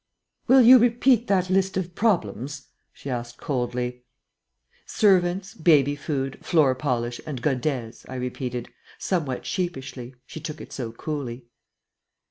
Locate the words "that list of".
1.27-1.93